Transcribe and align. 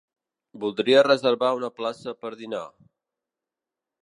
Voldria 0.63 1.03
reservar 1.07 1.51
una 1.59 1.71
plaça 1.81 2.17
per 2.25 2.35
dinar. 2.43 2.67